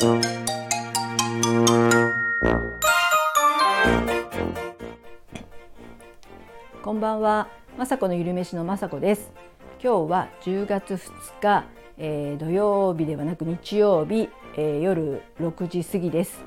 [0.00, 0.12] こ
[6.92, 9.32] んばんは、まさこのゆるめしのまさこです。
[9.82, 11.64] 今日は10月2日、
[11.98, 16.44] えー、土曜日ではなく日曜日、えー、夜6時過ぎです。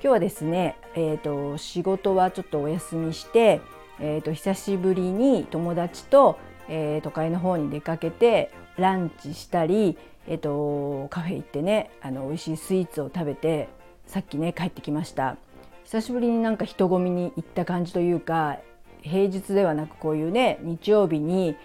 [0.00, 3.60] 日はですね、えーと、仕事はちょっとお休みして、
[4.00, 6.36] えーと、久しぶりに友達と、
[6.68, 9.96] えー、都会の方に出かけてランチしたり、
[10.26, 13.68] えーと、カフェ行ってねあの美味しいスイーツを食べて
[14.06, 15.36] さっきね帰ってきました。
[15.84, 18.58] 久しぶりになんか人混みに行った感じというか
[19.02, 21.56] 平日ではなくこういうね日曜日に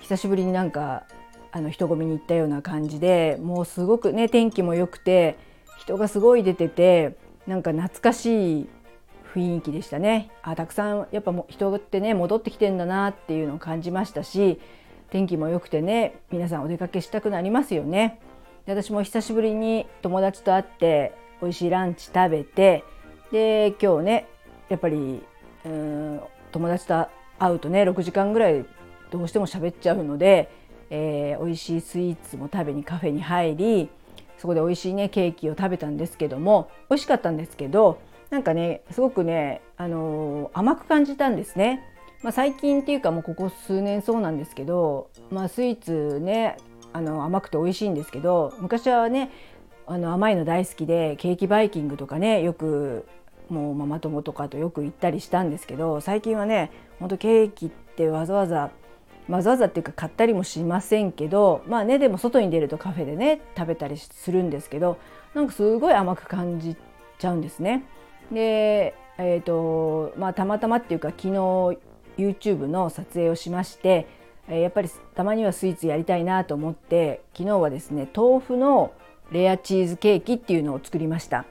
[0.00, 1.04] 久しぶりになんか
[1.52, 5.36] あの人混みに行ったような感じでもうすごくね天気も良くて
[5.78, 7.16] 人がすごい出てて
[7.46, 8.68] なんか懐かしい
[9.34, 10.30] 雰囲気でしたね。
[10.42, 14.60] あたくさんやっぱも人ってね戻ってきてんだなっていうのを感じましたし
[15.12, 18.18] 天気も良くてね皆さんお出かけしたくなりますよね
[18.64, 21.12] で私も久しぶりに友達と会って
[21.42, 22.82] 美味しいランチ食べて
[23.30, 24.26] で今日ね
[24.70, 25.22] やっぱり
[25.66, 26.20] うん
[26.50, 28.64] 友達と会うとね6時間ぐらい
[29.10, 30.50] どうしても喋っちゃうので、
[30.88, 33.90] えー、美味しいスイーツも食べにカフェに入り
[34.38, 41.91] そこで美味しいねケーキを食べたんですけども美味しかったんですけどなんかねすごくね、あのー、甘く感じたんですね。
[42.22, 46.56] まあ、最近っていうかもうここ数年そうなんですけど、まあ、スイーツね
[46.92, 49.30] あの甘くて美味しいんですけど昔はね
[49.86, 53.06] あの甘いの大好きでケーキバイキングとかねよく
[53.48, 56.70] もうママ友とかとよく行ったりしたんですけど最近はね
[57.00, 58.70] ほんとケーキってわざわざ
[59.28, 64.98] わざわざっていうか買ったりもしませんけどまあねでも外に出るとカフェでね食べたりするんですけど
[65.34, 66.76] なんかすごい甘く感じ
[67.18, 67.84] ちゃうんですね。
[68.30, 71.78] でえーとまあ、たまたまっていうか昨日
[72.28, 74.06] YouTube の撮影をしまして、
[74.48, 78.92] やっぱりたまにはスイーツやりたいなと思って昨日はですね豆腐の
[79.30, 81.46] レアチーズケーキっていうのを作りました。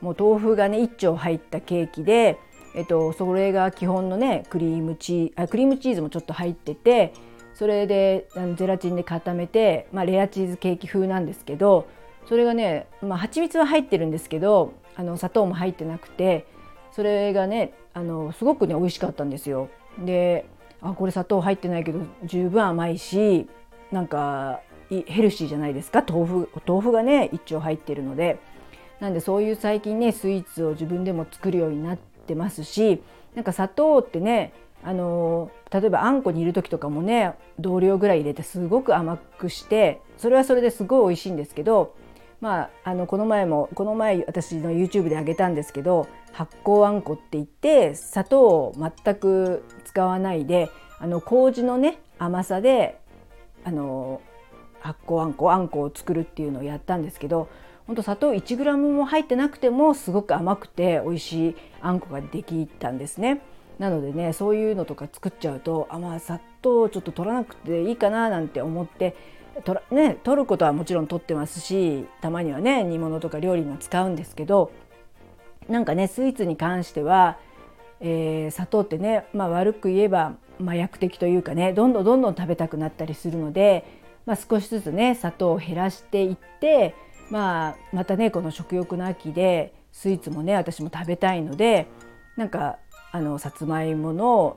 [0.00, 2.38] もう豆腐がね1丁入ったケーキで、
[2.76, 7.14] えっと、それが基本のねクリームチーあクリームチーズもちょっと入ってて
[7.54, 11.88] それであのゼラチンで固めて、まあ、レアチーズケーキ風なんですけど
[12.28, 16.46] それがね、まあ、蜂蜜は入ってるんですけどあの砂糖も入ってなくて
[16.92, 19.68] それがねあのすごくね美味しかったんですよ。
[19.98, 20.46] で
[20.80, 23.48] あこれ砂糖入ってないけど十分甘いし
[23.92, 24.60] なんか
[24.90, 26.04] ヘルシーじゃないですか？
[26.06, 28.38] 豆腐豆腐がね一丁入ってるので。
[29.00, 33.02] なんでそういう最近ねスイーツを自分でも作るようになってますし
[33.34, 34.52] なんか砂糖ってね
[34.84, 41.94] あの例えばあんこにいる時とかもね同量ぐらい入れてすごく甘くしてそれはそれですごい美味しいんですけど
[42.40, 53.00] まあ、あのこの前もこの前私の YouTube であげたんですけど発酵あんこって言って砂糖を全く使わないであの麹のね甘さで
[53.64, 54.20] あの
[54.80, 57.48] 発酵あんこあんこを作るっていうのをやったんですけど
[57.86, 63.40] 本当砂糖 1g も入ってなくてもすごく甘くて美味しいあんこができたんですね。
[63.78, 69.16] なのでねそういうのとか作っちゃうとあまあ砂糖ちょっと取らなくていいかななんて思って
[69.62, 74.72] とね取ることはもちろん取ってますしたまにはね煮物とか料理も使うんですけど
[75.68, 77.38] なんかねスイーツに関しては、
[78.00, 83.84] えー、砂糖ってね、まあ、悪く言えば麻薬的というかねどんどんどんどん食べたくなったりするので、
[84.26, 86.94] まあ、少しずつね砂糖を減らしていって
[87.30, 91.86] まあまたねこの食欲の秋でスイーツもね私も食べたいので
[92.36, 92.78] なんか
[93.12, 94.56] あのさつまいもの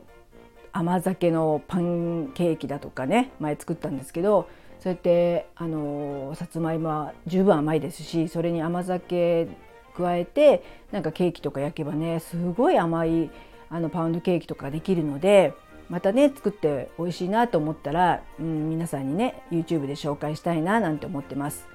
[0.73, 4.49] 甘酒のパンケーキだとかね前作ったんですけど
[4.79, 9.47] そうやってあのさつまいもは十分甘いですしそれに甘酒
[9.95, 13.29] 加えてなんかケーキとか焼けばねすごい甘い
[13.69, 15.53] あのパウンドケーキとかできるので
[15.89, 21.67] またね作って美味しいなと思ったら、うん、皆さんにね YouTube で紹介したいななんて思ってます。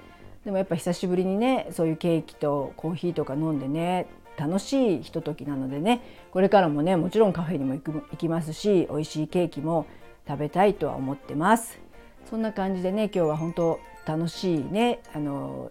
[0.45, 6.03] でもやっぱ久しぶりにねそういうケーキとコーヒーとか飲んでね楽しいひとときなのでね
[6.33, 9.87] これからもねもちろんカフェにも行く行きますし美味しいケーキも
[10.27, 11.82] 食べたいとは思ってます
[12.29, 15.71] そんな感じでね今日は本当楽しいねあの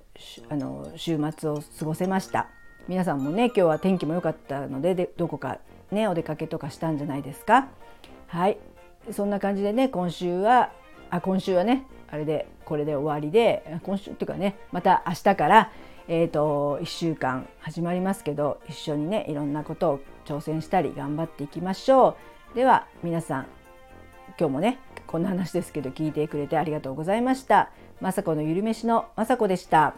[0.50, 2.48] あの週末を過ごせました。
[2.88, 5.60] 皆さんもね今日は天気も良かったのででどこか
[5.92, 7.68] ねお出かけとかしたんじゃないですか。
[8.28, 8.58] はい。
[9.12, 10.72] そんな感じでね今週は
[11.10, 15.72] あ今週はねあれでこれで終わりで今週っていうかねまた明日から
[16.08, 22.18] えーと、1週間始まりますけど一緒にねいろんなことを挑戦したり頑張っていきましょ
[22.54, 22.56] う。
[22.56, 23.48] では皆さん
[24.38, 24.80] 今日もね
[25.12, 27.70] こんな話ですけど聞いてくれてありがとうございました。
[28.00, 29.94] まさこのゆるめしのまさこでした。